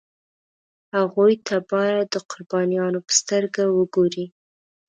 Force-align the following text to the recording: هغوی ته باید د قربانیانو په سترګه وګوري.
هغوی 0.97 1.33
ته 1.47 1.55
باید 1.71 2.05
د 2.11 2.15
قربانیانو 2.31 2.99
په 3.07 3.13
سترګه 3.21 3.63
وګوري. 3.77 4.25